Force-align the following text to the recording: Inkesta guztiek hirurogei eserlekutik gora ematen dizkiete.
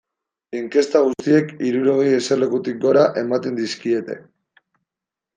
Inkesta 0.59 1.01
guztiek 1.07 1.51
hirurogei 1.67 2.07
eserlekutik 2.19 2.79
gora 2.85 3.03
ematen 3.25 3.59
dizkiete. 3.59 4.17